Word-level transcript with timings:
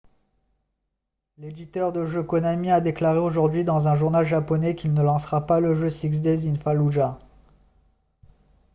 l'éditeur 1.37 1.91
de 1.91 2.05
jeux 2.05 2.23
konami 2.23 2.71
a 2.71 2.81
déclaré 2.81 3.19
aujourd'hui 3.19 3.63
dans 3.63 3.87
un 3.87 3.93
journal 3.93 4.25
japonais 4.25 4.73
qu'il 4.73 4.95
ne 4.95 5.03
lancera 5.03 5.45
pas 5.45 5.59
le 5.59 5.75
jeu 5.75 5.91
six 5.91 6.09
days 6.21 6.49
in 6.49 6.55
fallujah 6.55 7.19